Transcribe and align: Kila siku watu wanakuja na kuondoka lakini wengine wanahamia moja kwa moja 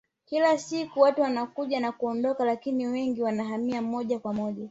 Kila 0.25 0.57
siku 0.57 0.99
watu 0.99 1.21
wanakuja 1.21 1.79
na 1.79 1.91
kuondoka 1.91 2.45
lakini 2.45 2.87
wengine 2.87 3.23
wanahamia 3.25 3.81
moja 3.81 4.19
kwa 4.19 4.33
moja 4.33 4.59